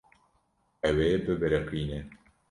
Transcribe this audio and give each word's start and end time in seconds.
Ew 0.87 0.97
ê 1.07 1.09
bibiriqîne. 1.25 1.99